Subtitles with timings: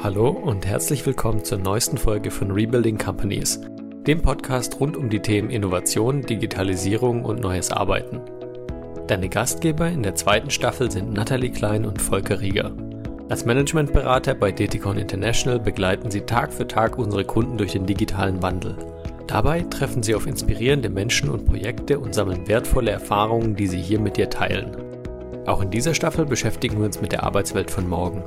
[0.00, 3.60] Hallo und herzlich willkommen zur neuesten Folge von Rebuilding Companies,
[4.06, 8.20] dem Podcast rund um die Themen Innovation, Digitalisierung und neues Arbeiten.
[9.08, 12.70] Deine Gastgeber in der zweiten Staffel sind Nathalie Klein und Volker Rieger.
[13.28, 18.40] Als Managementberater bei Deticon International begleiten sie Tag für Tag unsere Kunden durch den digitalen
[18.40, 18.76] Wandel.
[19.26, 23.98] Dabei treffen sie auf inspirierende Menschen und Projekte und sammeln wertvolle Erfahrungen, die sie hier
[23.98, 24.76] mit dir teilen.
[25.46, 28.22] Auch in dieser Staffel beschäftigen wir uns mit der Arbeitswelt von morgen.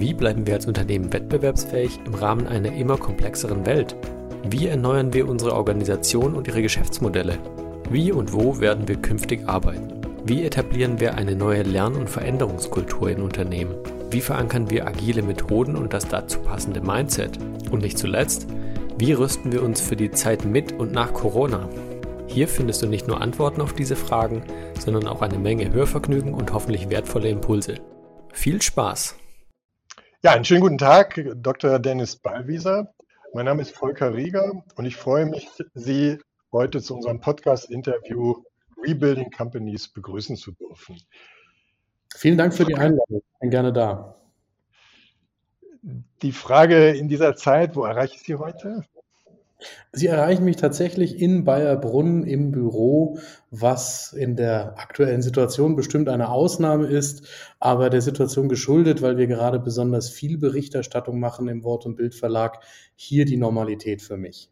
[0.00, 3.96] Wie bleiben wir als Unternehmen wettbewerbsfähig im Rahmen einer immer komplexeren Welt?
[4.48, 7.36] Wie erneuern wir unsere Organisation und ihre Geschäftsmodelle?
[7.90, 9.94] Wie und wo werden wir künftig arbeiten?
[10.24, 13.74] Wie etablieren wir eine neue Lern- und Veränderungskultur in Unternehmen?
[14.12, 17.36] Wie verankern wir agile Methoden und das dazu passende Mindset?
[17.72, 18.46] Und nicht zuletzt,
[18.98, 21.68] wie rüsten wir uns für die Zeit mit und nach Corona?
[22.28, 24.42] Hier findest du nicht nur Antworten auf diese Fragen,
[24.78, 27.74] sondern auch eine Menge Hörvergnügen und hoffentlich wertvolle Impulse.
[28.32, 29.16] Viel Spaß!
[30.24, 31.78] Ja, einen schönen guten Tag, Dr.
[31.78, 32.92] Dennis Ballwieser.
[33.34, 36.18] Mein Name ist Volker Rieger und ich freue mich, Sie
[36.50, 38.42] heute zu unserem Podcast-Interview
[38.84, 41.00] Rebuilding Companies begrüßen zu dürfen.
[42.16, 43.22] Vielen Dank für die Einladung.
[43.32, 44.16] Ich bin gerne da.
[46.22, 48.84] Die Frage in dieser Zeit, wo erreiche ich Sie heute?
[49.90, 53.18] Sie erreichen mich tatsächlich in Bayerbrunn im Büro,
[53.50, 57.26] was in der aktuellen Situation bestimmt eine Ausnahme ist,
[57.58, 62.60] aber der Situation geschuldet, weil wir gerade besonders viel Berichterstattung machen im Wort- und Bildverlag,
[62.94, 64.50] hier die Normalität für mich.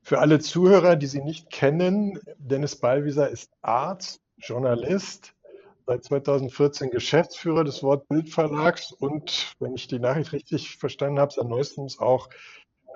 [0.00, 5.34] Für alle Zuhörer, die Sie nicht kennen, Dennis Ballwieser ist Arzt, Journalist,
[5.86, 11.46] seit 2014 Geschäftsführer des Wort Bildverlags und, wenn ich die Nachricht richtig verstanden habe, seit
[11.46, 12.28] neuestens auch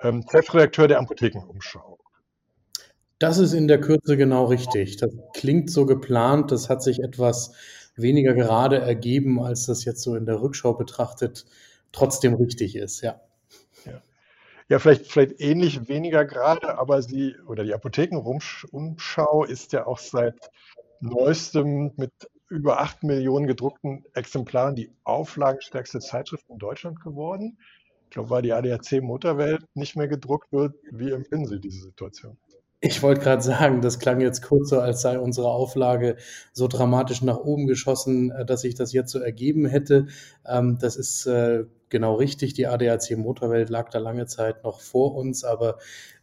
[0.03, 1.97] ähm, Chefredakteur der Apothekenumschau.
[3.19, 4.97] Das ist in der Kürze genau richtig.
[4.97, 7.53] Das klingt so geplant, das hat sich etwas
[7.95, 11.45] weniger gerade ergeben, als das jetzt so in der Rückschau betrachtet
[11.91, 13.19] trotzdem richtig ist, ja.
[13.85, 14.01] Ja,
[14.69, 20.51] ja vielleicht, vielleicht ähnlich weniger gerade, aber sie oder die Apothekenumschau ist ja auch seit
[20.99, 22.11] neuestem mit
[22.49, 27.57] über acht Millionen gedruckten Exemplaren die auflagenstärkste Zeitschrift in Deutschland geworden.
[28.07, 32.37] Ich glaube, weil die ADAC Motorwelt nicht mehr gedruckt wird, wie empfinden Sie diese Situation?
[32.79, 36.15] Ich wollte gerade sagen, das klang jetzt kurz so, als sei unsere Auflage
[36.53, 40.07] so dramatisch nach oben geschossen, äh, dass sich das jetzt so ergeben hätte.
[40.45, 42.53] Ähm, das ist äh, genau richtig.
[42.53, 45.79] Die ADAC Motorwelt lag da lange Zeit noch vor uns, aber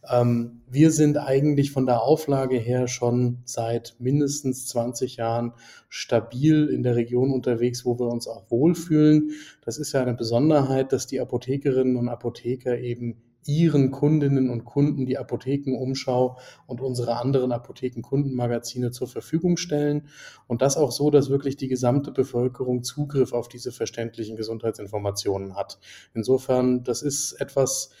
[0.09, 5.53] ähm, wir sind eigentlich von der Auflage her schon seit mindestens 20 Jahren
[5.89, 9.31] stabil in der Region unterwegs, wo wir uns auch wohlfühlen.
[9.65, 15.05] Das ist ja eine Besonderheit, dass die Apothekerinnen und Apotheker eben ihren Kundinnen und Kunden
[15.05, 20.07] die Apothekenumschau und unsere anderen Apothekenkundenmagazine zur Verfügung stellen.
[20.47, 25.79] Und das auch so, dass wirklich die gesamte Bevölkerung Zugriff auf diese verständlichen Gesundheitsinformationen hat.
[26.13, 27.91] Insofern, das ist etwas,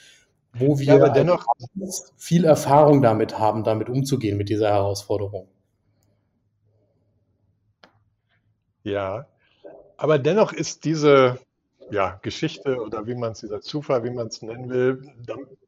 [0.53, 1.45] wo wir ja, dennoch
[2.17, 5.47] viel Erfahrung damit haben, damit umzugehen mit dieser Herausforderung.
[8.83, 9.27] Ja,
[9.97, 11.39] aber dennoch ist diese
[11.91, 15.13] ja, Geschichte oder wie man es, dieser Zufall, wie man es nennen will,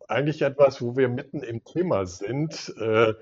[0.08, 2.74] eigentlich etwas, wo wir mitten im Thema sind.
[2.80, 3.14] Äh,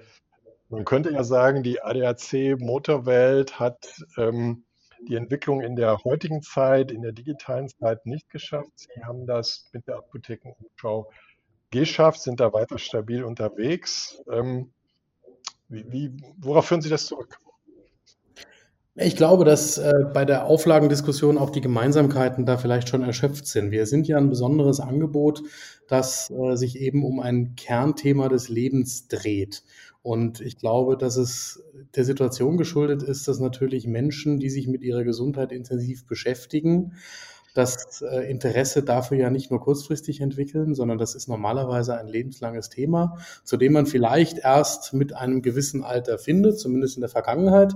[0.70, 4.64] man könnte ja sagen, die ADAC Motorwelt hat ähm,
[5.08, 8.72] die Entwicklung in der heutigen Zeit, in der digitalen Zeit nicht geschafft.
[8.76, 11.12] Sie haben das mit der Apothekenumschau
[11.70, 14.22] geschafft, sind da weiter stabil unterwegs.
[14.32, 14.72] Ähm,
[15.68, 17.40] wie, wie, worauf führen Sie das zurück?
[18.98, 23.72] Ich glaube, dass äh, bei der Auflagendiskussion auch die Gemeinsamkeiten da vielleicht schon erschöpft sind.
[23.72, 25.42] Wir sind ja ein besonderes Angebot,
[25.90, 29.64] das äh, sich eben um ein Kernthema des Lebens dreht.
[30.02, 31.62] Und ich glaube, dass es
[31.96, 36.94] der Situation geschuldet ist, dass natürlich Menschen, die sich mit ihrer Gesundheit intensiv beschäftigen,
[37.56, 42.70] das äh, Interesse dafür ja nicht nur kurzfristig entwickeln, sondern das ist normalerweise ein lebenslanges
[42.70, 47.74] Thema, zu dem man vielleicht erst mit einem gewissen Alter findet, zumindest in der Vergangenheit.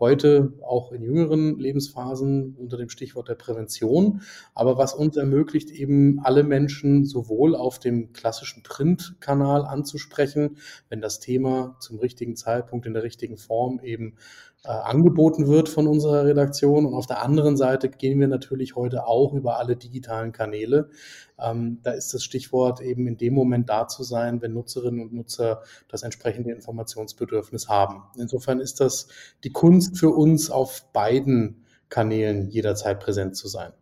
[0.00, 4.22] Heute auch in jüngeren Lebensphasen unter dem Stichwort der Prävention.
[4.54, 10.56] Aber was uns ermöglicht, eben alle Menschen sowohl auf dem klassischen Printkanal anzusprechen,
[10.88, 14.16] wenn das Thema zum richtigen Zeitpunkt in der richtigen Form eben
[14.64, 16.86] äh, angeboten wird von unserer Redaktion.
[16.86, 20.90] Und auf der anderen Seite gehen wir natürlich heute auch über alle digitalen Kanäle.
[21.38, 25.12] Ähm, da ist das Stichwort eben in dem Moment da zu sein, wenn Nutzerinnen und
[25.12, 28.02] Nutzer das entsprechende Informationsbedürfnis haben.
[28.18, 29.08] Insofern ist das
[29.44, 33.72] die Kunst für uns auf beiden Kanälen jederzeit präsent zu sein.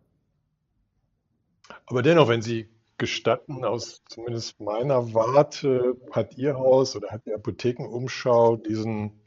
[1.85, 7.33] Aber dennoch, wenn Sie gestatten, aus zumindest meiner Warte hat Ihr Haus oder hat die
[7.33, 9.18] Apothekenumschau diesen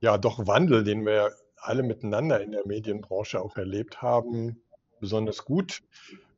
[0.00, 4.62] ja doch Wandel, den wir alle miteinander in der Medienbranche auch erlebt haben,
[5.00, 5.82] besonders gut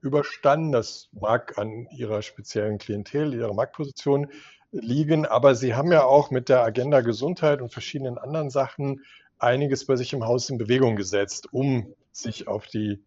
[0.01, 0.73] überstanden.
[0.73, 4.29] Das mag an ihrer speziellen Klientel, ihrer Marktposition
[4.73, 9.03] liegen, aber sie haben ja auch mit der Agenda Gesundheit und verschiedenen anderen Sachen
[9.39, 13.03] einiges bei sich im Haus in Bewegung gesetzt, um sich auf die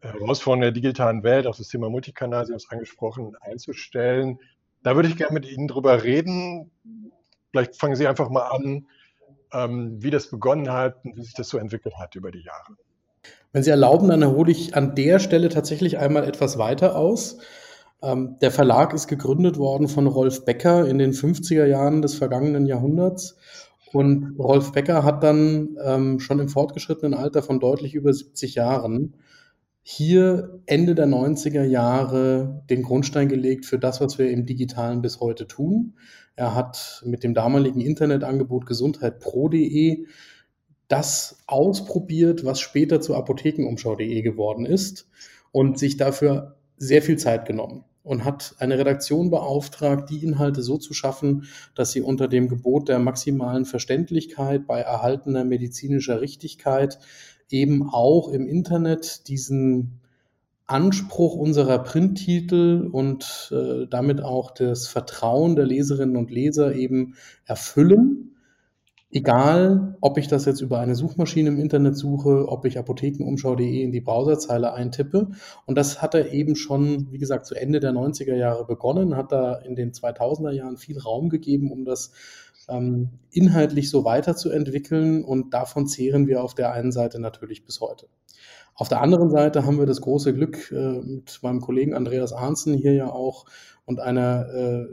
[0.00, 4.38] Herausforderungen der digitalen Welt, auch das Thema Multikanal, Sie haben es angesprochen, einzustellen.
[4.82, 6.70] Da würde ich gerne mit Ihnen drüber reden.
[7.50, 8.86] Vielleicht fangen Sie einfach mal an,
[9.52, 12.76] wie das begonnen hat und wie sich das so entwickelt hat über die Jahre.
[13.52, 17.38] Wenn Sie erlauben, dann hole ich an der Stelle tatsächlich einmal etwas weiter aus.
[18.02, 22.66] Ähm, der Verlag ist gegründet worden von Rolf Becker in den 50er Jahren des vergangenen
[22.66, 23.36] Jahrhunderts.
[23.92, 29.16] Und Rolf Becker hat dann ähm, schon im fortgeschrittenen Alter von deutlich über 70 Jahren
[29.82, 35.18] hier Ende der 90er Jahre den Grundstein gelegt für das, was wir im Digitalen bis
[35.18, 35.94] heute tun.
[36.40, 40.06] Er hat mit dem damaligen Internetangebot gesundheitpro.de
[40.88, 45.06] das ausprobiert, was später zu apothekenumschau.de geworden ist
[45.52, 50.78] und sich dafür sehr viel Zeit genommen und hat eine Redaktion beauftragt, die Inhalte so
[50.78, 51.44] zu schaffen,
[51.74, 57.00] dass sie unter dem Gebot der maximalen Verständlichkeit bei erhaltener medizinischer Richtigkeit
[57.50, 60.00] eben auch im Internet diesen
[60.70, 67.14] Anspruch unserer Printtitel und äh, damit auch das Vertrauen der Leserinnen und Leser eben
[67.44, 68.30] erfüllen
[69.12, 73.90] Egal, ob ich das jetzt über eine Suchmaschine im Internet suche, ob ich apothekenumschau.de in
[73.90, 75.30] die Browserzeile eintippe.
[75.66, 79.32] Und das hat er eben schon, wie gesagt, zu Ende der 90er Jahre begonnen, hat
[79.32, 82.12] da in den 2000er Jahren viel Raum gegeben, um das
[82.68, 85.24] ähm, inhaltlich so weiterzuentwickeln.
[85.24, 88.06] Und davon zehren wir auf der einen Seite natürlich bis heute.
[88.74, 92.74] Auf der anderen Seite haben wir das große Glück, äh, mit meinem Kollegen Andreas Arnzen
[92.74, 93.46] hier ja auch
[93.84, 94.86] und einer äh,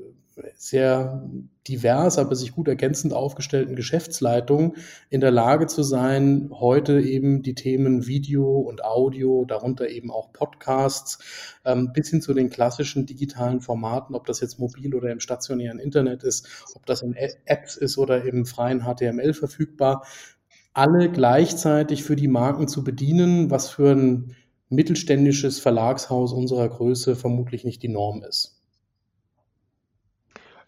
[0.56, 1.24] sehr
[1.68, 4.75] divers, aber sich gut ergänzend aufgestellten Geschäftsleitung
[5.09, 10.31] in der Lage zu sein, heute eben die Themen Video und Audio, darunter eben auch
[10.31, 11.19] Podcasts,
[11.65, 15.80] ähm, bis hin zu den klassischen digitalen Formaten, ob das jetzt mobil oder im stationären
[15.80, 17.15] Internet ist, ob das in
[17.45, 20.06] Apps ist oder im freien HTML verfügbar,
[20.77, 24.35] alle gleichzeitig für die Marken zu bedienen, was für ein
[24.69, 28.62] mittelständisches Verlagshaus unserer Größe vermutlich nicht die Norm ist.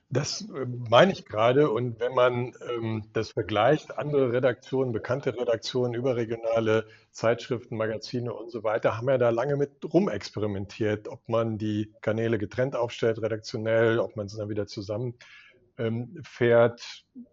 [0.09, 1.69] Das äh, meine ich gerade.
[1.69, 8.63] Und wenn man ähm, das vergleicht, andere Redaktionen, bekannte Redaktionen, überregionale Zeitschriften, Magazine und so
[8.63, 14.15] weiter, haben ja da lange mit rumexperimentiert, ob man die Kanäle getrennt aufstellt, redaktionell, ob
[14.15, 15.13] man es dann wieder zusammen
[15.77, 16.23] ähm.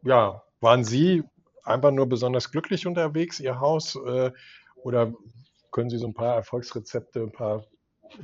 [0.02, 1.24] Ja, waren Sie
[1.66, 3.96] einfach nur besonders glücklich unterwegs, Ihr Haus?
[4.06, 4.30] Äh,
[4.76, 5.12] oder
[5.70, 7.64] können Sie so ein paar Erfolgsrezepte, ein paar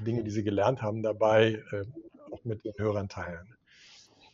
[0.06, 1.84] Dinge, die Sie gelernt haben, dabei äh,
[2.32, 3.54] auch mit den Hörern teilen?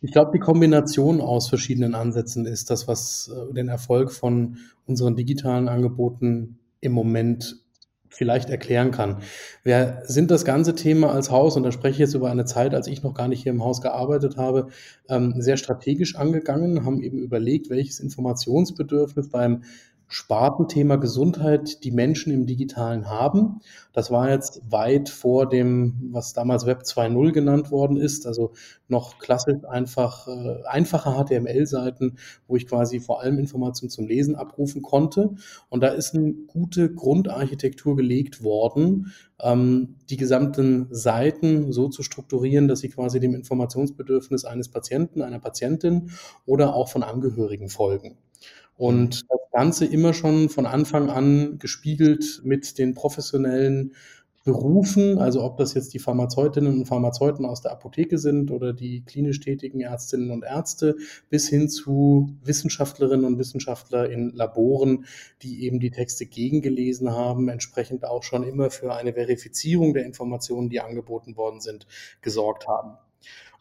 [0.01, 5.17] Ich glaube, die Kombination aus verschiedenen Ansätzen ist das, was äh, den Erfolg von unseren
[5.17, 7.57] digitalen Angeboten im Moment
[8.09, 9.19] vielleicht erklären kann.
[9.63, 12.75] Wir sind das ganze Thema als Haus, und da spreche ich jetzt über eine Zeit,
[12.75, 14.69] als ich noch gar nicht hier im Haus gearbeitet habe,
[15.09, 19.63] ähm, sehr strategisch angegangen, haben eben überlegt, welches Informationsbedürfnis beim
[20.09, 23.61] Spartenthema Gesundheit die Menschen im Digitalen haben.
[23.93, 28.53] Das war jetzt weit vor dem, was damals Web 2.0 genannt worden ist, also
[28.89, 32.17] noch klassisch einfach äh, einfache HTML-Seiten,
[32.47, 35.35] wo ich quasi vor allem Informationen zum Lesen abrufen konnte.
[35.69, 42.67] Und da ist eine gute Grundarchitektur gelegt worden, ähm, die gesamten Seiten so zu strukturieren,
[42.67, 46.11] dass sie quasi dem Informationsbedürfnis eines Patienten, einer Patientin
[46.47, 48.17] oder auch von Angehörigen folgen.
[48.79, 53.93] Und das Ganze immer schon von Anfang an gespiegelt mit den professionellen
[54.45, 59.03] Berufen, also ob das jetzt die Pharmazeutinnen und Pharmazeuten aus der Apotheke sind oder die
[59.05, 60.97] klinisch tätigen Ärztinnen und Ärzte,
[61.29, 65.05] bis hin zu Wissenschaftlerinnen und Wissenschaftler in Laboren,
[65.43, 70.71] die eben die Texte gegengelesen haben, entsprechend auch schon immer für eine Verifizierung der Informationen,
[70.71, 71.87] die angeboten worden sind,
[72.23, 72.97] gesorgt haben.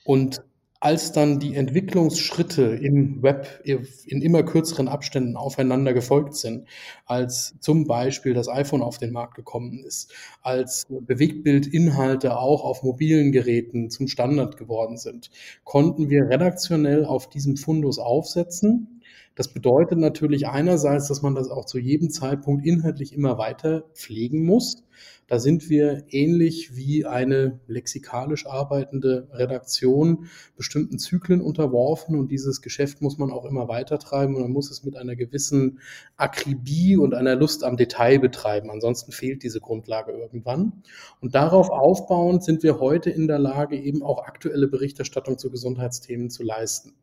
[0.06, 0.42] Und
[0.80, 6.68] als dann die Entwicklungsschritte im Web in immer kürzeren Abständen aufeinander gefolgt sind,
[7.06, 13.32] als zum Beispiel das iPhone auf den Markt gekommen ist, als Bewegtbildinhalte auch auf mobilen
[13.32, 15.32] Geräten zum Standard geworden sind,
[15.64, 18.97] konnten wir redaktionell auf diesem Fundus aufsetzen.
[19.38, 24.44] Das bedeutet natürlich einerseits, dass man das auch zu jedem Zeitpunkt inhaltlich immer weiter pflegen
[24.44, 24.84] muss
[25.28, 33.02] da sind wir ähnlich wie eine lexikalisch arbeitende Redaktion bestimmten Zyklen unterworfen und dieses Geschäft
[33.02, 35.80] muss man auch immer weitertreiben und man muss es mit einer gewissen
[36.16, 38.72] Akribie und einer Lust am Detail betreiben.
[38.72, 40.82] Ansonsten fehlt diese Grundlage irgendwann.
[41.20, 46.30] Und darauf aufbauend sind wir heute in der Lage, eben auch aktuelle Berichterstattung zu Gesundheitsthemen
[46.30, 46.94] zu leisten.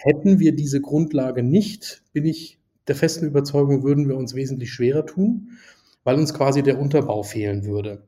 [0.00, 5.04] Hätten wir diese Grundlage nicht, bin ich der festen Überzeugung, würden wir uns wesentlich schwerer
[5.04, 5.58] tun.
[6.04, 8.02] weil uns quasi der Unterbau fehlen würde.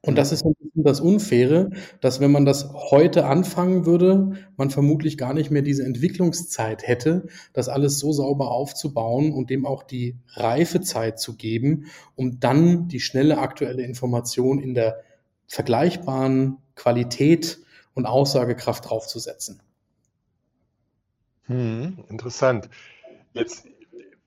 [0.00, 4.70] Und das ist ein bisschen das Unfaire, dass wenn man das heute anfangen würde, man
[4.70, 9.84] vermutlich gar nicht mehr diese Entwicklungszeit hätte, das alles so sauber aufzubauen und dem auch
[9.84, 14.96] die Reifezeit zu geben, um dann die schnelle aktuelle Information in der
[15.46, 17.60] vergleichbaren Qualität
[17.94, 19.60] und Aussagekraft draufzusetzen.
[21.46, 22.68] Hm, interessant.
[23.34, 23.66] Jetzt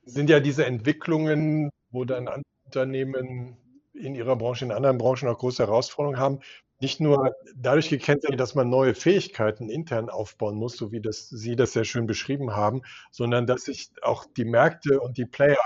[0.06, 2.30] sind ja diese Entwicklungen, wo dann
[2.66, 3.58] Unternehmen
[3.94, 6.40] in ihrer Branche, in anderen Branchen auch große Herausforderungen haben,
[6.82, 11.56] nicht nur dadurch gekennzeichnet, dass man neue Fähigkeiten intern aufbauen muss, so wie das Sie
[11.56, 12.82] das sehr schön beschrieben haben,
[13.12, 15.58] sondern dass sich auch die Märkte und die Player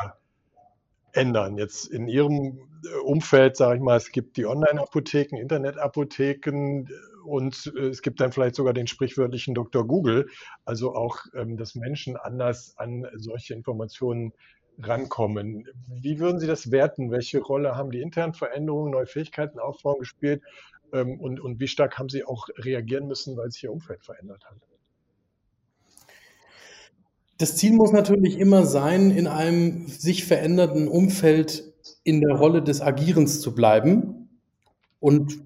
[1.14, 1.58] ändern.
[1.58, 2.60] Jetzt in Ihrem
[3.04, 6.88] Umfeld, sage ich mal, es gibt die Online-Apotheken, Internet-Apotheken
[7.26, 9.86] und es gibt dann vielleicht sogar den sprichwörtlichen Dr.
[9.86, 10.28] Google,
[10.66, 14.34] also auch, ähm, dass Menschen anders an solche Informationen
[14.82, 15.68] rankommen.
[15.88, 17.12] Wie würden Sie das werten?
[17.12, 20.42] Welche Rolle haben die internen Veränderungen, neue Fähigkeiten aufbauen gespielt?
[20.94, 24.46] Ähm, und, und wie stark haben Sie auch reagieren müssen, weil sich Ihr Umfeld verändert
[24.46, 24.58] hat?
[27.40, 32.82] Das Ziel muss natürlich immer sein, in einem sich verändernden Umfeld in der Rolle des
[32.82, 34.30] Agierens zu bleiben.
[35.00, 35.40] Und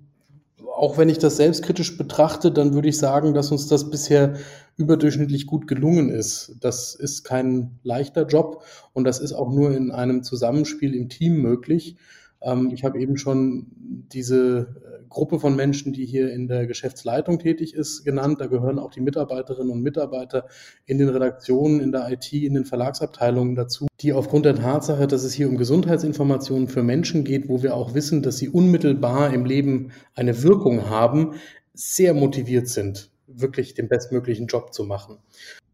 [0.76, 4.34] auch wenn ich das selbstkritisch betrachte, dann würde ich sagen, dass uns das bisher
[4.76, 6.56] überdurchschnittlich gut gelungen ist.
[6.62, 11.44] Das ist kein leichter Job und das ist auch nur in einem Zusammenspiel im Team
[11.44, 11.98] möglich.
[12.44, 13.68] Ähm, ich habe eben schon
[14.12, 18.42] diese äh, Gruppe von Menschen, die hier in der Geschäftsleitung tätig ist, genannt.
[18.42, 20.48] Da gehören auch die Mitarbeiterinnen und Mitarbeiter
[20.86, 25.24] in den Redaktionen, in der IT, in den Verlagsabteilungen dazu, die aufgrund der Tatsache, dass
[25.24, 29.46] es hier um Gesundheitsinformationen für Menschen geht, wo wir auch wissen, dass sie unmittelbar im
[29.46, 31.36] Leben eine Wirkung haben,
[31.74, 35.18] sehr motiviert sind, wirklich den bestmöglichen Job zu machen.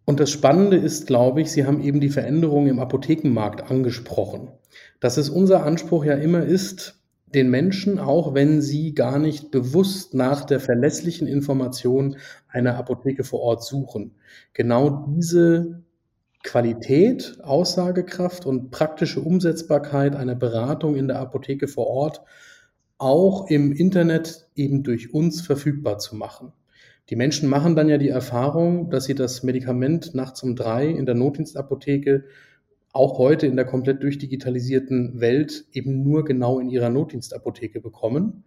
[0.06, 4.50] Und das Spannende ist, glaube ich, Sie haben eben die Veränderungen im Apothekenmarkt angesprochen.
[5.00, 7.00] Dass es unser Anspruch ja immer ist,
[7.34, 13.41] den Menschen, auch wenn sie gar nicht bewusst nach der verlässlichen Information einer Apotheke vor
[13.41, 14.15] Ort suchen,
[14.53, 15.84] genau diese
[16.44, 22.22] Qualität, Aussagekraft und praktische Umsetzbarkeit einer Beratung in der Apotheke vor Ort
[22.98, 26.53] auch im Internet eben durch uns verfügbar zu machen.
[27.10, 31.06] Die Menschen machen dann ja die Erfahrung, dass sie das Medikament nachts um drei in
[31.06, 32.25] der Notdienstapotheke
[32.91, 38.46] auch heute in der komplett durchdigitalisierten Welt eben nur genau in ihrer Notdienstapotheke bekommen.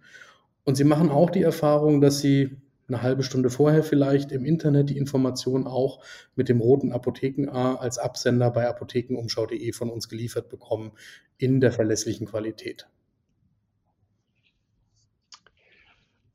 [0.65, 2.57] Und sie machen auch die Erfahrung, dass sie
[2.89, 7.77] eine halbe Stunde vorher vielleicht im Internet die Information auch mit dem roten Apotheken A
[7.77, 10.93] als Absender bei apothekenumschau.de von uns geliefert bekommen
[11.39, 12.89] in der verlässlichen Qualität.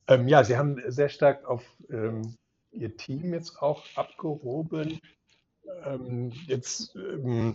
[0.08, 2.36] Ähm, ja, Sie haben sehr stark auf ähm,
[2.72, 5.00] Ihr Team jetzt auch abgehoben.
[5.84, 7.54] Ähm, jetzt, ähm,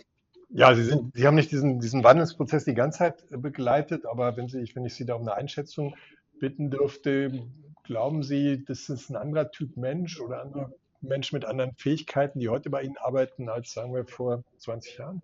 [0.53, 4.47] ja, Sie, sind, Sie haben nicht diesen, diesen Wandelsprozess die ganze Zeit begleitet, aber wenn,
[4.47, 5.95] Sie, wenn ich Sie da um eine Einschätzung
[6.39, 7.43] bitten dürfte,
[7.83, 12.49] glauben Sie, das ist ein anderer Typ Mensch oder anderer Mensch mit anderen Fähigkeiten, die
[12.49, 15.21] heute bei Ihnen arbeiten, als sagen wir vor 20 Jahren?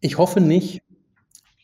[0.00, 0.82] Ich hoffe nicht.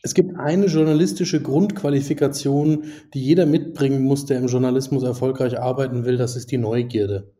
[0.03, 6.17] Es gibt eine journalistische Grundqualifikation, die jeder mitbringen muss, der im Journalismus erfolgreich arbeiten will,
[6.17, 7.31] das ist die Neugierde.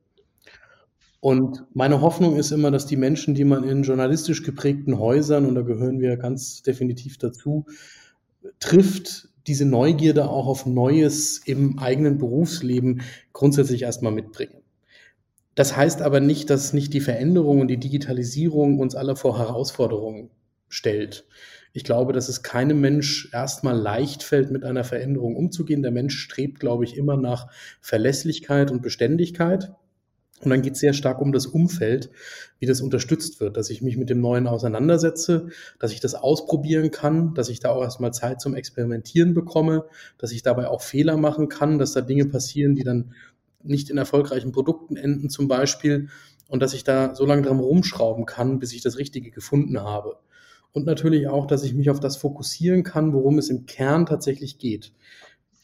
[1.22, 5.54] Und meine Hoffnung ist immer, dass die Menschen, die man in journalistisch geprägten Häusern, und
[5.54, 7.66] da gehören wir ganz definitiv dazu,
[8.60, 13.02] trifft, diese Neugierde auch auf Neues im eigenen Berufsleben
[13.34, 14.62] grundsätzlich erstmal mitbringen.
[15.54, 20.32] Das heißt aber nicht, dass nicht die Veränderung und die Digitalisierung uns alle vor Herausforderungen
[20.70, 21.28] stellt.
[21.74, 25.84] Ich glaube, dass es keinem Mensch erstmal leicht fällt, mit einer Veränderung umzugehen.
[25.84, 27.48] Der Mensch strebt, glaube ich, immer nach
[27.80, 29.72] Verlässlichkeit und Beständigkeit.
[30.44, 32.10] Und dann geht es sehr stark um das Umfeld,
[32.60, 35.48] wie das unterstützt wird, dass ich mich mit dem Neuen auseinandersetze,
[35.80, 39.86] dass ich das ausprobieren kann, dass ich da auch erstmal Zeit zum Experimentieren bekomme,
[40.18, 43.14] dass ich dabei auch Fehler machen kann, dass da Dinge passieren, die dann
[43.64, 46.10] nicht in erfolgreichen Produkten enden zum Beispiel
[46.48, 50.18] und dass ich da so lange dran rumschrauben kann, bis ich das Richtige gefunden habe
[50.74, 54.58] und natürlich auch, dass ich mich auf das fokussieren kann, worum es im Kern tatsächlich
[54.58, 54.94] geht.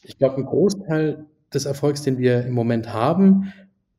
[0.02, 3.52] Ich glaube, ein Großteil des Erfolgs, den wir im Moment haben,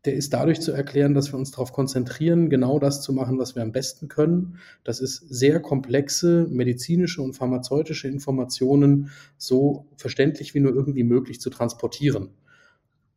[0.06, 3.56] der ist dadurch zu erklären, dass wir uns darauf konzentrieren, genau das zu machen, was
[3.56, 4.58] wir am besten können.
[4.86, 11.50] Das ist sehr komplexe medizinische und pharmazeutische Informationen so verständlich wie nur irgendwie möglich zu
[11.50, 12.29] transportieren.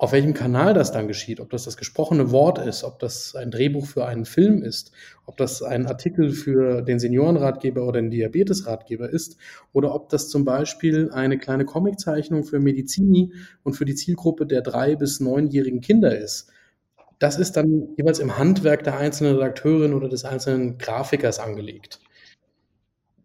[0.03, 3.53] Auf welchem Kanal das dann geschieht, ob das das gesprochene Wort ist, ob das ein
[3.53, 4.91] Drehbuch für einen Film ist,
[5.27, 9.37] ob das ein Artikel für den Seniorenratgeber oder den Diabetesratgeber ist,
[9.73, 14.63] oder ob das zum Beispiel eine kleine Comiczeichnung für Medizini und für die Zielgruppe der
[14.63, 16.51] drei bis neunjährigen Kinder ist.
[17.23, 22.01] Das ist dann jeweils im Handwerk der einzelnen Redakteurin oder des einzelnen Grafikers angelegt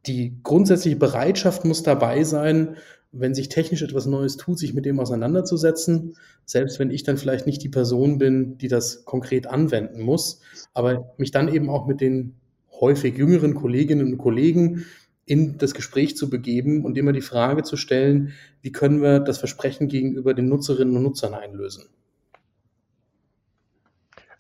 [0.08, 2.78] die grundsätzliche Bereitschaft muss dabei sein,
[3.12, 7.46] wenn sich technisch etwas Neues tut, sich mit dem auseinanderzusetzen, selbst wenn ich dann vielleicht
[7.46, 10.42] nicht die Person bin, die das konkret anwenden muss,
[10.74, 12.36] aber mich dann eben auch mit den
[12.80, 14.86] häufig jüngeren Kolleginnen und Kollegen
[15.26, 19.40] in das Gespräch zu begeben und immer die Frage zu stellen, wie können wir das
[19.40, 21.86] Versprechen gegenüber den Nutzerinnen und Nutzern einlösen.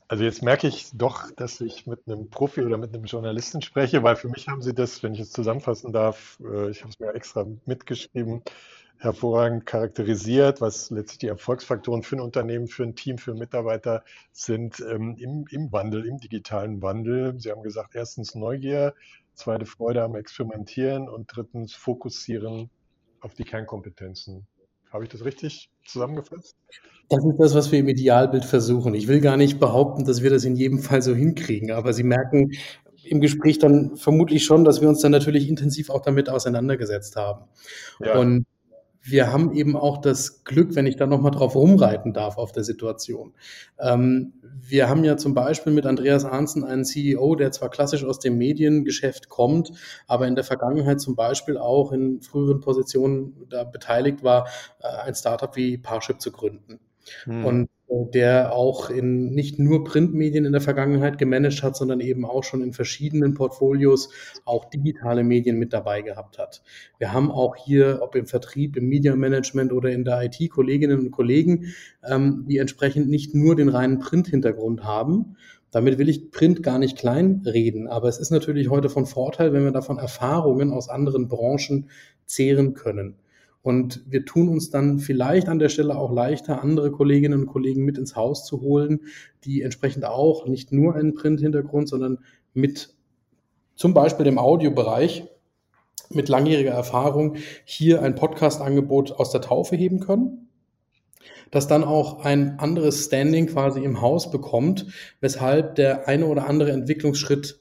[0.10, 4.04] Also jetzt merke ich doch, dass ich mit einem Profi oder mit einem Journalisten spreche,
[4.04, 7.00] weil für mich haben Sie das, wenn ich es zusammenfassen darf, äh, ich habe es
[7.00, 8.42] mir extra mitgeschrieben,
[9.00, 14.80] hervorragend charakterisiert, was letztlich die Erfolgsfaktoren für ein Unternehmen, für ein Team, für Mitarbeiter sind
[14.80, 17.38] ähm, im, im Wandel, im digitalen Wandel.
[17.38, 18.96] Sie haben gesagt, erstens Neugier,
[19.34, 22.70] zweite Freude am Experimentieren und drittens Fokussieren
[23.20, 24.48] auf die Kernkompetenzen.
[24.91, 26.56] Habe ich das richtig zusammengefasst?
[27.10, 28.94] Das ist das, was wir im Idealbild versuchen.
[28.94, 32.03] Ich will gar nicht behaupten, dass wir das in jedem Fall so hinkriegen, aber Sie
[32.03, 32.51] merken
[33.03, 37.46] im Gespräch dann vermutlich schon, dass wir uns dann natürlich intensiv auch damit auseinandergesetzt haben.
[38.00, 38.17] Ja.
[38.17, 38.46] Und
[39.10, 42.64] wir haben eben auch das Glück, wenn ich da nochmal drauf rumreiten darf auf der
[42.64, 43.34] Situation.
[43.80, 48.20] Ähm, wir haben ja zum Beispiel mit Andreas Arnzen einen CEO, der zwar klassisch aus
[48.20, 49.72] dem Mediengeschäft kommt,
[50.08, 54.48] aber in der Vergangenheit zum Beispiel auch in früheren Positionen da beteiligt war,
[54.80, 56.80] äh, ein Startup wie Parship zu gründen.
[57.24, 57.46] Hm.
[57.46, 62.44] Und der auch in nicht nur Printmedien in der Vergangenheit gemanagt hat, sondern eben auch
[62.44, 64.10] schon in verschiedenen Portfolios
[64.46, 66.63] auch digitale Medien mit dabei gehabt hat.
[67.00, 71.00] Wir haben auch hier, ob im Vertrieb, im Media Management oder in der IT, Kolleginnen
[71.00, 75.38] und Kollegen, ähm, die entsprechend nicht nur den reinen Print-Hintergrund haben.
[75.72, 79.63] Damit will ich Print gar nicht kleinreden, aber es ist natürlich heute von Vorteil, wenn
[79.63, 81.89] wir davon Erfahrungen aus anderen Branchen
[82.25, 83.15] zehren können.
[83.62, 87.84] Und wir tun uns dann vielleicht an der Stelle auch leichter, andere Kolleginnen und Kollegen
[87.84, 89.02] mit ins Haus zu holen,
[89.44, 92.20] die entsprechend auch nicht nur einen Print-Hintergrund, sondern
[92.54, 92.96] mit
[93.76, 95.26] zum Beispiel dem Audiobereich
[96.10, 97.36] mit langjähriger Erfahrung
[97.66, 100.50] hier ein Podcast-Angebot aus der Taufe heben können,
[101.52, 104.88] das dann auch ein anderes Standing quasi im Haus bekommt,
[105.20, 107.60] weshalb der eine oder andere Entwicklungsschritt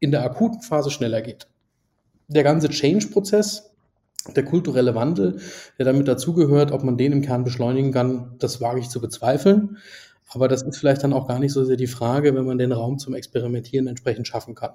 [0.00, 1.46] in der akuten Phase schneller geht.
[2.28, 3.73] Der ganze Change-Prozess,
[4.36, 5.40] der kulturelle Wandel,
[5.78, 9.78] der damit dazugehört, ob man den im Kern beschleunigen kann, das wage ich zu bezweifeln.
[10.30, 12.72] Aber das ist vielleicht dann auch gar nicht so sehr die Frage, wenn man den
[12.72, 14.72] Raum zum Experimentieren entsprechend schaffen kann.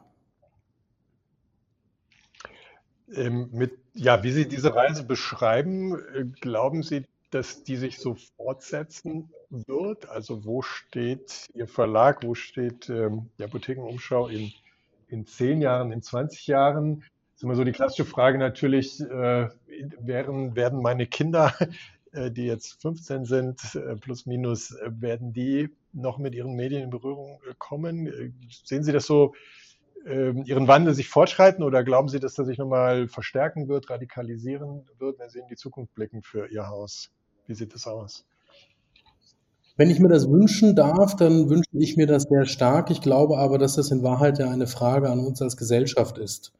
[3.14, 8.16] Ähm, mit, ja, wie Sie diese Reise beschreiben, äh, glauben Sie, dass die sich so
[8.38, 10.08] fortsetzen wird?
[10.10, 14.52] Also wo steht Ihr Verlag, wo steht ähm, die Apothekenumschau in,
[15.08, 17.04] in zehn Jahren, in 20 Jahren?
[17.40, 19.48] Ist immer so die klassische Frage natürlich, äh,
[19.98, 21.54] werden, werden meine Kinder,
[22.12, 26.84] äh, die jetzt 15 sind, äh, plus minus, äh, werden die noch mit ihren Medien
[26.84, 28.08] in Berührung äh, kommen?
[28.08, 28.32] Äh,
[28.66, 29.36] sehen Sie das so,
[30.06, 34.86] ähm, Ihren Wandel sich fortschreiten oder glauben Sie, dass er sich nochmal verstärken wird, radikalisieren
[34.98, 37.10] wird, wenn Sie in die Zukunft blicken für Ihr Haus?
[37.48, 38.26] Wie sieht das aus?
[39.78, 42.92] Wenn ich mir das wünschen darf, dann wünsche ich mir das sehr stark.
[42.92, 46.52] Ich glaube aber, dass das in Wahrheit ja eine Frage an uns als Gesellschaft ist.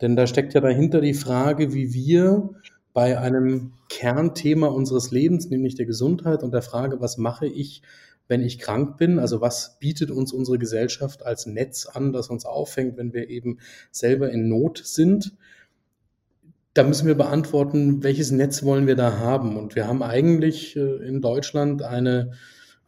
[0.00, 2.50] Denn da steckt ja dahinter die Frage, wie wir
[2.92, 7.82] bei einem Kernthema unseres Lebens, nämlich der Gesundheit und der Frage, was mache ich,
[8.28, 9.18] wenn ich krank bin?
[9.18, 13.58] Also was bietet uns unsere Gesellschaft als Netz an, das uns auffängt, wenn wir eben
[13.90, 15.32] selber in Not sind?
[16.72, 19.56] Da müssen wir beantworten, welches Netz wollen wir da haben?
[19.56, 22.32] Und wir haben eigentlich äh, in Deutschland eine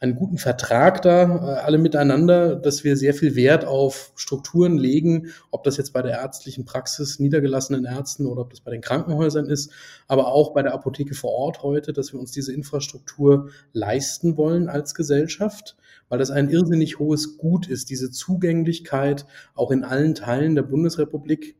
[0.02, 5.28] einen guten Vertrag da, äh, alle miteinander, dass wir sehr viel Wert auf Strukturen legen,
[5.52, 9.46] ob das jetzt bei der ärztlichen Praxis niedergelassenen Ärzten oder ob das bei den Krankenhäusern
[9.46, 9.70] ist,
[10.08, 14.68] aber auch bei der Apotheke vor Ort heute, dass wir uns diese Infrastruktur leisten wollen
[14.68, 15.76] als Gesellschaft,
[16.08, 21.54] weil das ein irrsinnig hohes Gut ist, diese Zugänglichkeit auch in allen Teilen der Bundesrepublik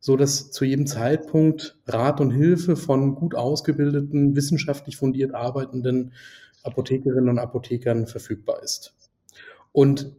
[0.00, 6.12] so dass zu jedem Zeitpunkt Rat und Hilfe von gut ausgebildeten, wissenschaftlich fundiert arbeitenden
[6.68, 8.94] Apothekerinnen und Apothekern verfügbar ist.
[9.72, 10.16] Und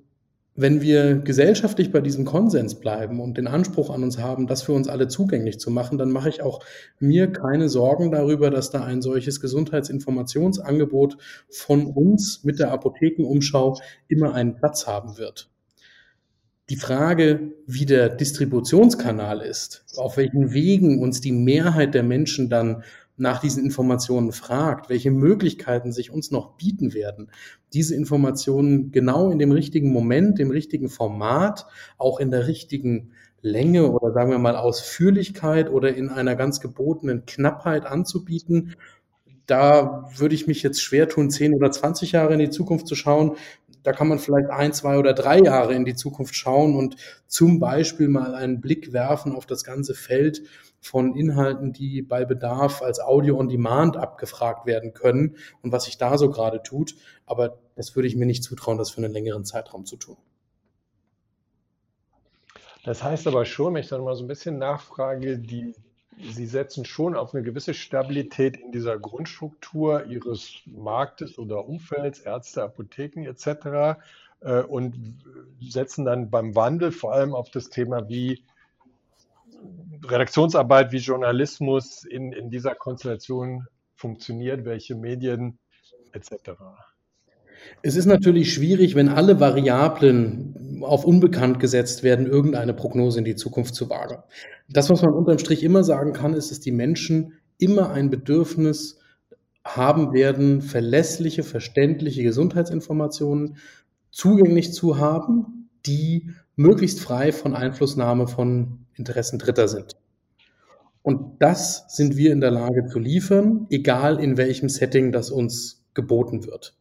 [0.61, 4.73] wenn wir gesellschaftlich bei diesem Konsens bleiben und den Anspruch an uns haben, das für
[4.73, 6.59] uns alle zugänglich zu machen, dann mache ich auch
[6.99, 11.15] mir keine Sorgen darüber, dass da ein solches Gesundheitsinformationsangebot
[11.49, 15.49] von uns mit der Apothekenumschau immer einen Platz haben wird.
[16.69, 22.83] Die Frage, wie der Distributionskanal ist, auf welchen Wegen uns die Mehrheit der Menschen dann
[23.19, 27.29] nach diesen Informationen fragt, welche Möglichkeiten sich uns noch bieten werden,
[27.73, 31.65] diese Informationen genau in dem richtigen Moment, dem richtigen Format,
[31.97, 37.25] auch in der richtigen Länge oder sagen wir mal Ausführlichkeit oder in einer ganz gebotenen
[37.25, 38.75] Knappheit anzubieten.
[39.45, 42.95] Da würde ich mich jetzt schwer tun, 10 oder 20 Jahre in die Zukunft zu
[42.95, 43.35] schauen.
[43.83, 47.59] da kann man vielleicht ein, zwei oder drei Jahre in die Zukunft schauen und zum
[47.59, 50.41] Beispiel mal einen Blick werfen auf das ganze Feld
[50.81, 55.97] von Inhalten, die bei Bedarf als Audio on Demand abgefragt werden können und was sich
[55.97, 56.95] da so gerade tut.
[57.25, 60.17] Aber das würde ich mir nicht zutrauen, das für einen längeren Zeitraum zu tun.
[62.83, 65.75] Das heißt aber schon, wenn ich dann mal so ein bisschen nachfrage, die,
[66.21, 72.63] Sie setzen schon auf eine gewisse Stabilität in dieser Grundstruktur Ihres Marktes oder Umfelds, Ärzte,
[72.63, 73.99] Apotheken etc.
[74.41, 74.95] Äh, und
[75.61, 78.43] setzen dann beim Wandel vor allem auf das Thema, wie
[80.05, 85.59] Redaktionsarbeit, wie Journalismus in, in dieser Konstellation funktioniert, welche Medien
[86.13, 86.51] etc.
[87.81, 93.35] Es ist natürlich schwierig, wenn alle Variablen auf unbekannt gesetzt werden, irgendeine Prognose in die
[93.35, 94.23] Zukunft zu wagen.
[94.69, 98.99] Das, was man unterm Strich immer sagen kann, ist, dass die Menschen immer ein Bedürfnis
[99.65, 103.57] haben werden, verlässliche, verständliche Gesundheitsinformationen
[104.09, 109.95] zugänglich zu haben, die möglichst frei von Einflussnahme von Interessen Dritter sind.
[111.01, 115.83] Und das sind wir in der Lage zu liefern, egal in welchem Setting das uns
[115.93, 116.75] geboten wird.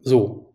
[0.00, 0.54] So,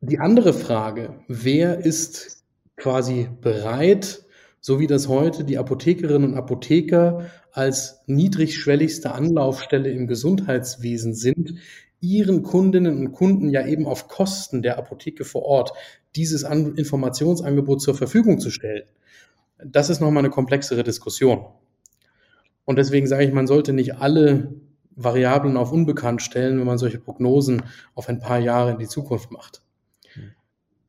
[0.00, 2.44] die andere Frage, wer ist
[2.76, 4.24] quasi bereit,
[4.60, 11.54] so wie das heute die Apothekerinnen und Apotheker als niedrigschwelligste Anlaufstelle im Gesundheitswesen sind,
[12.00, 15.72] ihren Kundinnen und Kunden ja eben auf Kosten der Apotheke vor Ort
[16.16, 18.84] dieses Informationsangebot zur Verfügung zu stellen.
[19.64, 21.46] Das ist nochmal eine komplexere Diskussion.
[22.64, 24.54] Und deswegen sage ich, man sollte nicht alle
[24.94, 27.62] Variablen auf unbekannt stellen, wenn man solche Prognosen
[27.94, 29.62] auf ein paar Jahre in die Zukunft macht.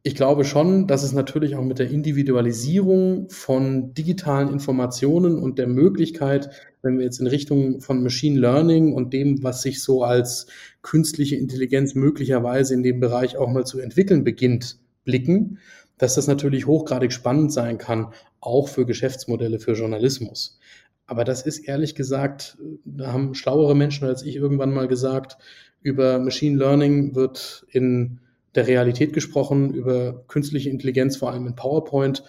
[0.03, 5.67] Ich glaube schon, dass es natürlich auch mit der Individualisierung von digitalen Informationen und der
[5.67, 6.49] Möglichkeit,
[6.81, 10.47] wenn wir jetzt in Richtung von Machine Learning und dem, was sich so als
[10.81, 15.59] künstliche Intelligenz möglicherweise in dem Bereich auch mal zu entwickeln beginnt, blicken,
[15.99, 18.07] dass das natürlich hochgradig spannend sein kann,
[18.41, 20.59] auch für Geschäftsmodelle für Journalismus.
[21.05, 25.37] Aber das ist ehrlich gesagt, da haben schlauere Menschen als ich irgendwann mal gesagt,
[25.81, 28.19] über Machine Learning wird in
[28.55, 32.23] der Realität gesprochen, über künstliche Intelligenz, vor allem in PowerPoint.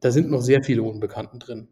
[0.00, 1.68] Da sind noch sehr viele Unbekannten drin.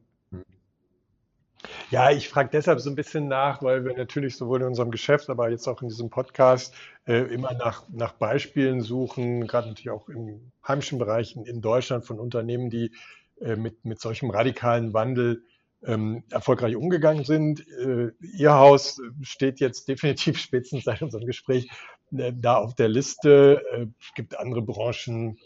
[1.90, 5.30] Ja, ich frage deshalb so ein bisschen nach, weil wir natürlich sowohl in unserem Geschäft,
[5.30, 6.74] aber jetzt auch in diesem Podcast
[7.06, 12.18] äh, immer nach, nach Beispielen suchen, gerade natürlich auch im heimischen Bereich in Deutschland von
[12.18, 12.90] Unternehmen, die
[13.40, 15.42] mit, mit solchem radikalen Wandel
[15.86, 17.66] ähm, erfolgreich umgegangen sind.
[17.78, 21.68] Äh, Ihr Haus steht jetzt definitiv spätestens seit unserem Gespräch
[22.16, 23.62] äh, da auf der Liste.
[23.72, 25.38] Äh, es gibt andere Branchen,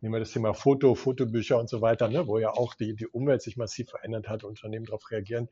[0.00, 3.06] nehmen wir das Thema Foto, Fotobücher und so weiter, ne, wo ja auch die, die
[3.06, 5.48] Umwelt sich massiv verändert hat, Unternehmen darauf reagieren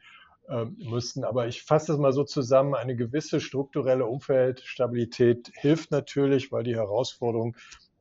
[0.49, 1.25] ähm, müssten.
[1.25, 6.75] Aber ich fasse das mal so zusammen, eine gewisse strukturelle Umfeldstabilität hilft natürlich, weil die
[6.75, 7.57] Herausforderungen,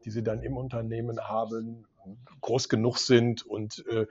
[0.05, 1.85] die sie dann im Unternehmen haben,
[2.41, 4.05] groß genug sind und äh,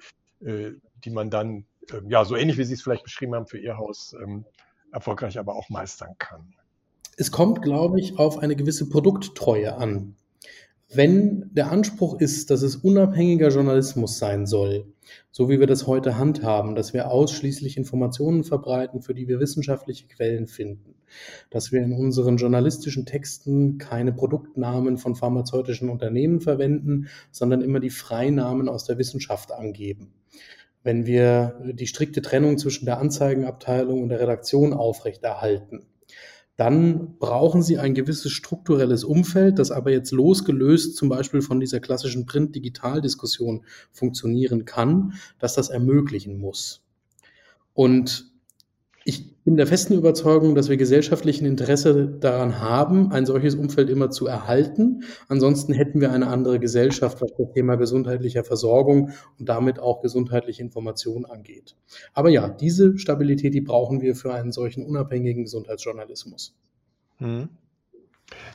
[0.44, 3.58] äh die man dann ähm, ja, so ähnlich wie Sie es vielleicht beschrieben haben für
[3.58, 4.44] Ihr Haus, ähm,
[4.92, 6.54] erfolgreich aber auch meistern kann.
[7.16, 10.16] Es kommt, glaube ich, auf eine gewisse Produkttreue an.
[10.90, 14.86] Wenn der Anspruch ist, dass es unabhängiger Journalismus sein soll,
[15.30, 20.06] so wie wir das heute handhaben, dass wir ausschließlich Informationen verbreiten, für die wir wissenschaftliche
[20.06, 20.94] Quellen finden,
[21.50, 27.90] dass wir in unseren journalistischen Texten keine Produktnamen von pharmazeutischen Unternehmen verwenden, sondern immer die
[27.90, 30.14] Freinamen aus der Wissenschaft angeben,
[30.84, 35.84] wenn wir die strikte Trennung zwischen der Anzeigenabteilung und der Redaktion aufrechterhalten,
[36.58, 41.78] dann brauchen Sie ein gewisses strukturelles Umfeld, das aber jetzt losgelöst zum Beispiel von dieser
[41.78, 46.82] klassischen Print-Digital-Diskussion funktionieren kann, dass das ermöglichen muss.
[47.74, 48.32] Und
[49.08, 54.10] ich bin der festen Überzeugung, dass wir gesellschaftlichen Interesse daran haben, ein solches Umfeld immer
[54.10, 55.02] zu erhalten.
[55.28, 60.60] Ansonsten hätten wir eine andere Gesellschaft, was das Thema gesundheitlicher Versorgung und damit auch gesundheitliche
[60.60, 61.74] Information angeht.
[62.12, 66.54] Aber ja, diese Stabilität, die brauchen wir für einen solchen unabhängigen Gesundheitsjournalismus.
[67.16, 67.48] Hm.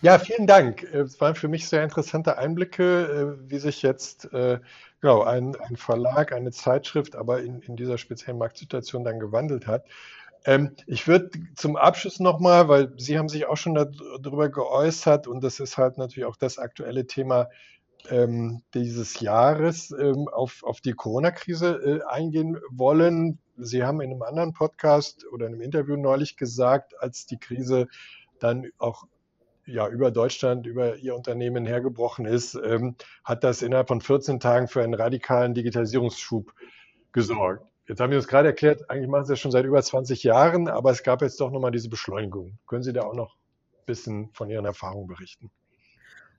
[0.04, 0.84] Ja, vielen Dank.
[0.84, 4.60] Es waren für mich sehr interessante Einblicke, äh, wie sich jetzt äh,
[5.02, 9.86] genau, ein, ein Verlag, eine Zeitschrift, aber in, in dieser speziellen Marktsituation dann gewandelt hat.
[10.46, 15.44] Ähm, ich würde zum Abschluss nochmal, weil Sie haben sich auch schon darüber geäußert und
[15.44, 17.50] das ist halt natürlich auch das aktuelle Thema
[18.10, 23.40] ähm, dieses Jahres, ähm, auf, auf die Corona-Krise äh, eingehen wollen.
[23.58, 27.88] Sie haben in einem anderen Podcast oder in einem Interview neulich gesagt, als die Krise
[28.40, 29.06] dann auch
[29.66, 34.68] ja, über Deutschland, über Ihr Unternehmen hergebrochen ist, ähm, hat das innerhalb von 14 Tagen
[34.68, 36.54] für einen radikalen Digitalisierungsschub
[37.14, 37.66] gesorgt.
[37.88, 40.70] Jetzt haben Sie uns gerade erklärt, eigentlich machen Sie das schon seit über 20 Jahren,
[40.70, 42.58] aber es gab jetzt doch nochmal diese Beschleunigung.
[42.66, 43.36] Können Sie da auch noch
[43.74, 45.52] ein bisschen von Ihren Erfahrungen berichten?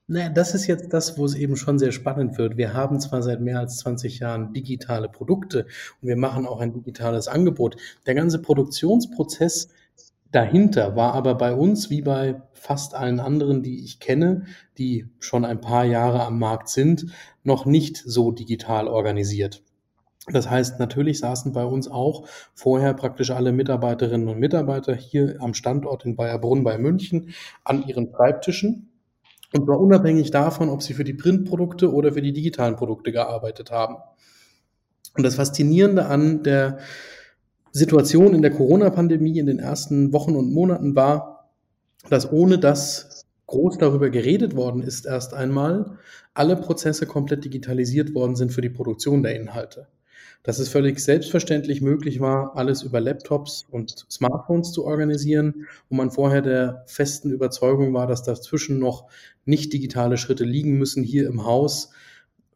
[0.07, 2.57] Naja, das ist jetzt das, wo es eben schon sehr spannend wird.
[2.57, 5.65] Wir haben zwar seit mehr als 20 Jahren digitale Produkte
[6.01, 7.77] und wir machen auch ein digitales Angebot.
[8.05, 9.69] Der ganze Produktionsprozess
[10.31, 14.45] dahinter war aber bei uns wie bei fast allen anderen, die ich kenne,
[14.77, 17.07] die schon ein paar Jahre am Markt sind,
[17.43, 19.63] noch nicht so digital organisiert.
[20.31, 25.53] Das heißt, natürlich saßen bei uns auch vorher praktisch alle Mitarbeiterinnen und Mitarbeiter hier am
[25.53, 27.33] Standort in Bayerbrunn bei München
[27.63, 28.89] an ihren Schreibtischen
[29.55, 33.71] und zwar unabhängig davon, ob sie für die Printprodukte oder für die digitalen Produkte gearbeitet
[33.71, 33.95] haben.
[35.15, 36.79] Und das Faszinierende an der
[37.71, 41.51] Situation in der Corona-Pandemie in den ersten Wochen und Monaten war,
[42.09, 45.99] dass ohne dass groß darüber geredet worden ist, erst einmal
[46.33, 49.87] alle Prozesse komplett digitalisiert worden sind für die Produktion der Inhalte
[50.45, 56.11] dass es völlig selbstverständlich möglich war, alles über Laptops und Smartphones zu organisieren, wo man
[56.11, 59.07] vorher der festen Überzeugung war, dass dazwischen noch
[59.45, 61.89] nicht digitale Schritte liegen müssen hier im Haus,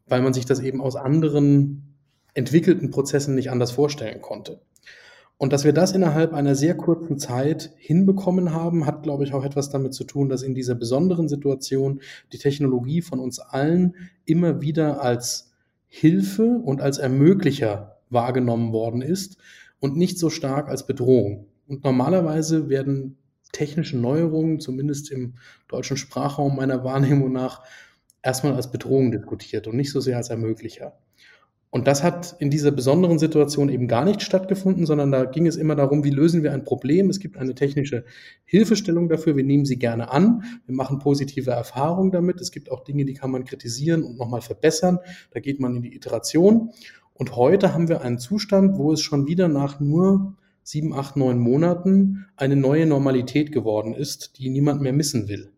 [0.08, 1.95] weil man sich das eben aus anderen
[2.36, 4.62] entwickelten Prozessen nicht anders vorstellen konnte.
[5.39, 9.43] Und dass wir das innerhalb einer sehr kurzen Zeit hinbekommen haben, hat, glaube ich, auch
[9.43, 12.02] etwas damit zu tun, dass in dieser besonderen Situation
[12.34, 15.49] die Technologie von uns allen immer wieder als
[15.89, 19.38] Hilfe und als Ermöglicher wahrgenommen worden ist
[19.80, 21.47] und nicht so stark als Bedrohung.
[21.67, 23.17] Und normalerweise werden
[23.52, 25.36] technische Neuerungen, zumindest im
[25.67, 27.63] deutschen Sprachraum meiner Wahrnehmung nach,
[28.21, 30.97] erstmal als Bedrohung diskutiert und nicht so sehr als Ermöglicher.
[31.71, 35.55] Und das hat in dieser besonderen Situation eben gar nicht stattgefunden, sondern da ging es
[35.55, 37.12] immer darum, wie lösen wir ein Problem.
[37.12, 38.05] Es gibt eine technische
[38.45, 42.41] Hilfestellung dafür, wir nehmen sie gerne an, wir machen positive Erfahrungen damit.
[42.41, 44.97] Es gibt auch Dinge, die kann man kritisieren und nochmal verbessern.
[45.29, 46.71] Da geht man in die Iteration.
[47.13, 51.38] Und heute haben wir einen Zustand, wo es schon wieder nach nur sieben, acht, neun
[51.38, 55.51] Monaten eine neue Normalität geworden ist, die niemand mehr missen will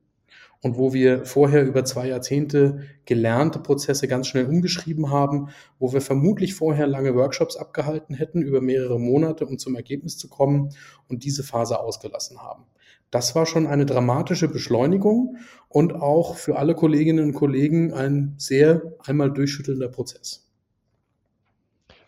[0.62, 6.02] und wo wir vorher über zwei Jahrzehnte gelernte Prozesse ganz schnell umgeschrieben haben, wo wir
[6.02, 10.70] vermutlich vorher lange Workshops abgehalten hätten über mehrere Monate, um zum Ergebnis zu kommen
[11.08, 12.66] und diese Phase ausgelassen haben.
[13.10, 18.82] Das war schon eine dramatische Beschleunigung und auch für alle Kolleginnen und Kollegen ein sehr
[19.06, 20.51] einmal durchschüttelnder Prozess.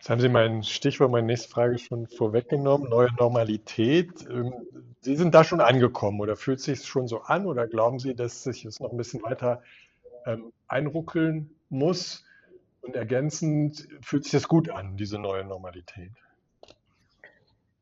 [0.04, 4.10] Jetzt haben Sie mein Stichwort, meine nächste Frage schon vorweggenommen, neue Normalität.
[4.28, 4.52] Ähm,
[5.00, 8.42] Sie sind da schon angekommen oder fühlt sich schon so an oder glauben Sie, dass
[8.42, 9.62] sich es noch ein bisschen weiter
[10.26, 12.22] ähm, einruckeln muss?
[12.82, 16.12] Und ergänzend fühlt sich das gut an, diese neue Normalität?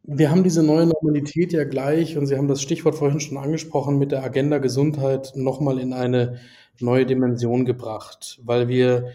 [0.04, 3.98] Wir haben diese neue Normalität ja gleich, und Sie haben das Stichwort vorhin schon angesprochen,
[3.98, 6.38] mit der Agenda Gesundheit nochmal in eine
[6.78, 9.12] neue Dimension gebracht, weil wir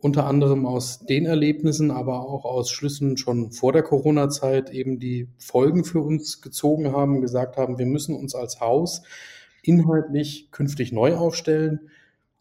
[0.00, 5.28] unter anderem aus den Erlebnissen, aber auch aus Schlüssen schon vor der Corona-Zeit eben die
[5.38, 9.02] Folgen für uns gezogen haben, gesagt haben, wir müssen uns als Haus
[9.62, 11.90] inhaltlich künftig neu aufstellen.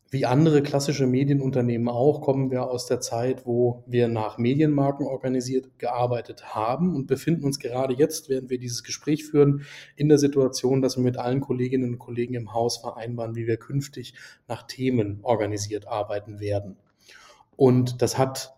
[0.09, 5.79] Wie andere klassische Medienunternehmen auch, kommen wir aus der Zeit, wo wir nach Medienmarken organisiert
[5.79, 9.63] gearbeitet haben und befinden uns gerade jetzt, während wir dieses Gespräch führen,
[9.97, 13.57] in der Situation, dass wir mit allen Kolleginnen und Kollegen im Haus vereinbaren, wie wir
[13.57, 14.13] künftig
[14.47, 16.77] nach Themen organisiert arbeiten werden.
[17.57, 18.53] Und das hat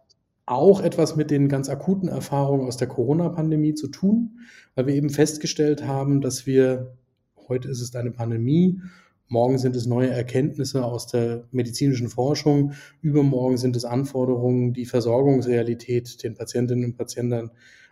[0.45, 4.39] auch etwas mit den ganz akuten Erfahrungen aus der Corona-Pandemie zu tun,
[4.75, 6.95] weil wir eben festgestellt haben, dass wir,
[7.47, 8.81] heute ist es eine Pandemie,
[9.27, 16.23] morgen sind es neue Erkenntnisse aus der medizinischen Forschung, übermorgen sind es Anforderungen, die Versorgungsrealität
[16.23, 17.51] den Patientinnen und Patienten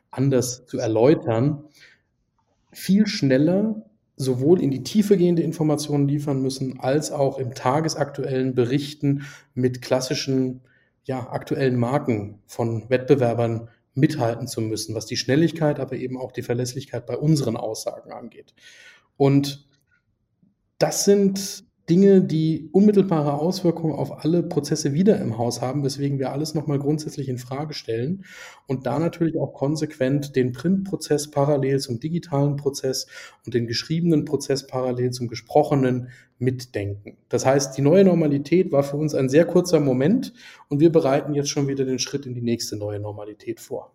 [0.09, 1.63] anders zu erläutern,
[2.71, 3.83] viel schneller
[4.15, 9.21] sowohl in die Tiefe gehende Informationen liefern müssen, als auch im tagesaktuellen Berichten
[9.53, 10.61] mit klassischen
[11.07, 16.43] ja, aktuellen Marken von Wettbewerbern mithalten zu müssen, was die Schnelligkeit, aber eben auch die
[16.43, 18.53] Verlässlichkeit bei unseren Aussagen angeht.
[19.15, 19.67] Und
[20.77, 26.33] das sind Dinge, die unmittelbare Auswirkungen auf alle Prozesse wieder im Haus haben, weswegen wir
[26.33, 28.25] alles nochmal grundsätzlich in Frage stellen
[28.65, 33.07] und da natürlich auch konsequent den Printprozess parallel zum digitalen Prozess
[33.45, 37.15] und den geschriebenen Prozess parallel zum gesprochenen mitdenken.
[37.29, 40.33] Das heißt, die neue Normalität war für uns ein sehr kurzer Moment
[40.67, 43.93] und wir bereiten jetzt schon wieder den Schritt in die nächste neue Normalität vor.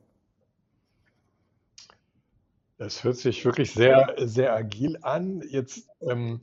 [2.78, 5.42] Das hört sich wirklich sehr, sehr agil an.
[5.46, 6.40] Jetzt ähm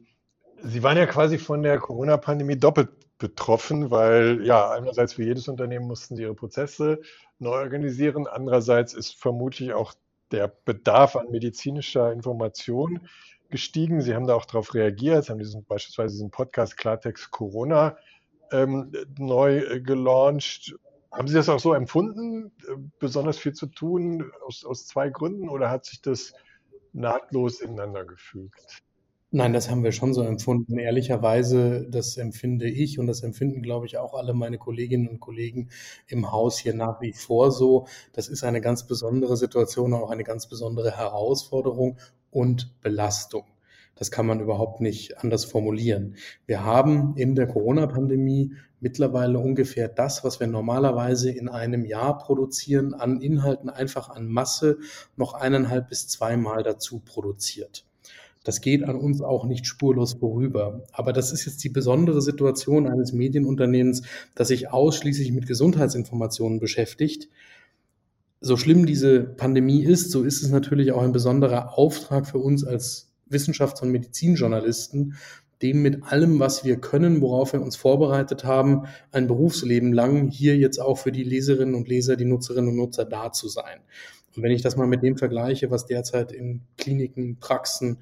[0.63, 5.87] Sie waren ja quasi von der Corona-Pandemie doppelt betroffen, weil ja, einerseits wie jedes Unternehmen
[5.87, 7.01] mussten sie ihre Prozesse
[7.37, 9.93] neu organisieren, andererseits ist vermutlich auch
[10.31, 13.07] der Bedarf an medizinischer Information
[13.49, 14.01] gestiegen.
[14.01, 17.97] Sie haben da auch darauf reagiert, Sie haben diesen, beispielsweise diesen Podcast Klartext Corona
[18.51, 20.75] ähm, neu äh, gelauncht.
[21.11, 25.49] Haben Sie das auch so empfunden, äh, besonders viel zu tun aus, aus zwei Gründen
[25.49, 26.33] oder hat sich das
[26.93, 28.83] nahtlos ineinander gefügt?
[29.31, 30.79] Nein, das haben wir schon so empfunden.
[30.79, 35.69] Ehrlicherweise, das empfinde ich und das empfinden, glaube ich, auch alle meine Kolleginnen und Kollegen
[36.07, 37.85] im Haus hier nach wie vor so.
[38.13, 41.99] Das ist eine ganz besondere Situation, auch eine ganz besondere Herausforderung
[42.31, 43.43] und Belastung.
[43.93, 46.15] Das kann man überhaupt nicht anders formulieren.
[46.47, 52.95] Wir haben in der Corona-Pandemie mittlerweile ungefähr das, was wir normalerweise in einem Jahr produzieren,
[52.95, 54.79] an Inhalten einfach an Masse
[55.17, 57.85] noch eineinhalb bis zweimal dazu produziert.
[58.49, 60.81] Das geht an uns auch nicht spurlos vorüber.
[60.91, 64.01] Aber das ist jetzt die besondere Situation eines Medienunternehmens,
[64.33, 67.29] das sich ausschließlich mit Gesundheitsinformationen beschäftigt.
[68.41, 72.63] So schlimm diese Pandemie ist, so ist es natürlich auch ein besonderer Auftrag für uns
[72.65, 75.13] als Wissenschafts- und Medizinjournalisten,
[75.61, 80.57] dem mit allem, was wir können, worauf wir uns vorbereitet haben, ein Berufsleben lang hier
[80.57, 83.81] jetzt auch für die Leserinnen und Leser, die Nutzerinnen und Nutzer da zu sein.
[84.35, 87.97] Und wenn ich das mal mit dem vergleiche, was derzeit in Kliniken, Praxen,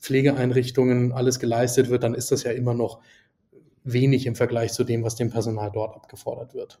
[0.00, 3.00] Pflegeeinrichtungen alles geleistet wird, dann ist das ja immer noch
[3.84, 6.80] wenig im Vergleich zu dem, was dem Personal dort abgefordert wird.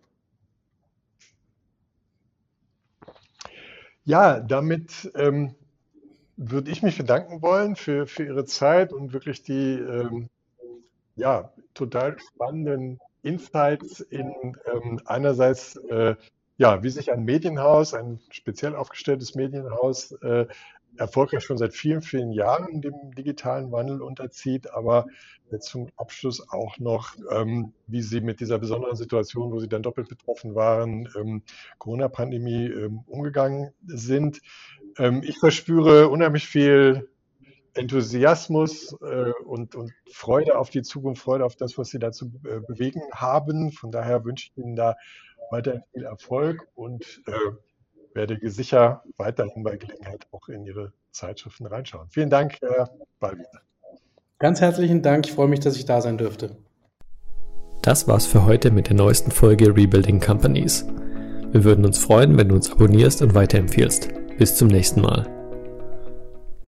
[4.04, 5.54] Ja, damit ähm,
[6.36, 10.28] würde ich mich bedanken wollen für, für Ihre Zeit und wirklich die ähm,
[11.16, 16.16] ja, total spannenden Insights in ähm, einerseits äh,
[16.60, 20.46] ja, wie sich ein Medienhaus, ein speziell aufgestelltes Medienhaus, äh,
[21.00, 25.06] erfolgreich schon seit vielen, vielen Jahren dem digitalen Wandel unterzieht, aber
[25.50, 29.82] jetzt zum Abschluss auch noch, ähm, wie Sie mit dieser besonderen Situation, wo Sie dann
[29.82, 31.42] doppelt betroffen waren, ähm,
[31.78, 34.40] Corona-Pandemie ähm, umgegangen sind.
[34.98, 37.08] Ähm, ich verspüre unheimlich viel
[37.74, 42.60] Enthusiasmus äh, und, und, Freude auf die Zukunft, Freude auf das, was Sie dazu äh,
[42.60, 43.72] bewegen haben.
[43.72, 44.96] Von daher wünsche ich Ihnen da
[45.50, 47.32] weiterhin viel Erfolg und äh,
[48.14, 52.08] werde sicher weiterhin bei Gelegenheit auch in Ihre Zeitschriften reinschauen.
[52.10, 53.60] Vielen Dank, Herr Ballwieser.
[54.38, 55.26] Ganz herzlichen Dank.
[55.26, 56.56] Ich freue mich, dass ich da sein dürfte.
[57.82, 60.86] Das war's für heute mit der neuesten Folge Rebuilding Companies.
[61.52, 64.08] Wir würden uns freuen, wenn du uns abonnierst und weiterempfiehlst.
[64.38, 65.39] Bis zum nächsten Mal.